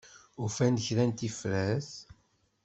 Ufan-d 0.43 0.79
kra 0.87 1.05
n 1.09 1.11
tifrat? 1.11 1.91